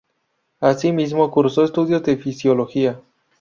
Asimismo 0.61 1.29
cursó 1.29 1.63
estudios 1.63 2.01
de 2.01 2.17
Fisiología. 2.17 2.99